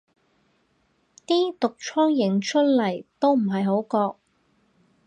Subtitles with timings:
[1.27, 4.17] 啲毒瘡影出嚟都唔係好覺